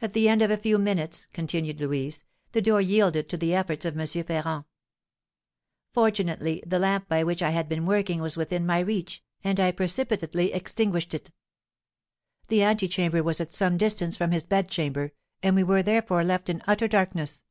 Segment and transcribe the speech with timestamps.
[0.00, 3.84] "At the end of a few minutes," continued Louise, "the door yielded to the efforts
[3.84, 4.06] of M.
[4.06, 4.62] Ferrand.
[5.92, 9.72] Fortunately, the lamp by which I had been working was within my reach, and I
[9.72, 11.32] precipitately extinguished it.
[12.46, 15.10] The antechamber was at some distance from his bedchamber,
[15.42, 17.42] and we were, therefore, left in utter darkness.